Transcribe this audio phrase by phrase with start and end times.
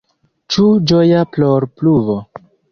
[0.55, 2.19] Ĉu ĝoja plorpluvo?